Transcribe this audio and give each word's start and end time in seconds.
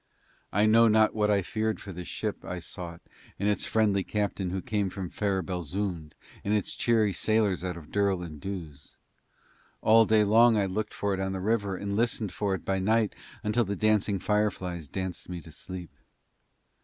I 0.51 0.65
know 0.65 0.87
not 0.87 1.13
what 1.13 1.29
I 1.29 1.43
feared 1.43 1.79
for 1.79 1.93
the 1.93 2.03
ship 2.03 2.43
I 2.43 2.57
sought 2.57 3.01
and 3.37 3.47
its 3.47 3.65
friendly 3.65 4.03
captain 4.03 4.49
who 4.49 4.59
came 4.59 4.89
from 4.89 5.11
fair 5.11 5.43
Belzoond 5.43 6.13
and 6.43 6.55
its 6.55 6.75
cheery 6.75 7.13
sailors 7.13 7.63
out 7.63 7.77
of 7.77 7.91
Durl 7.91 8.23
and 8.25 8.41
Duz; 8.41 8.95
all 9.79 10.05
day 10.05 10.23
long 10.23 10.57
I 10.57 10.65
looked 10.65 10.95
for 10.95 11.13
it 11.13 11.19
on 11.19 11.33
the 11.33 11.39
river 11.39 11.77
and 11.77 11.95
listened 11.95 12.33
for 12.33 12.55
it 12.55 12.65
by 12.65 12.79
night 12.79 13.13
until 13.43 13.63
the 13.63 13.75
dancing 13.75 14.17
fireflies 14.17 14.87
danced 14.89 15.29
me 15.29 15.39
to 15.39 15.51
sleep. 15.51 15.91